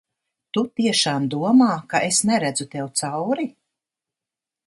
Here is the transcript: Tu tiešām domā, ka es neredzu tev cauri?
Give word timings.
Tu 0.57 0.61
tiešām 0.79 1.27
domā, 1.33 1.67
ka 1.91 2.01
es 2.07 2.21
neredzu 2.29 2.67
tev 2.77 2.89
cauri? 3.03 3.49